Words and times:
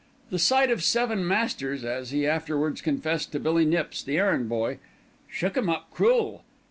The 0.31 0.39
sight 0.39 0.71
of 0.71 0.81
seven 0.83 1.27
"masters," 1.27 1.85
as 1.85 2.09
he 2.09 2.25
afterwards 2.25 2.81
confessed 2.81 3.31
to 3.33 3.39
Billy 3.39 3.65
Nips, 3.65 4.01
the 4.01 4.17
errand 4.17 4.49
boy, 4.49 4.79
"shook 5.27 5.55
'im 5.55 5.69
up 5.69 5.91
crool." 5.91 6.43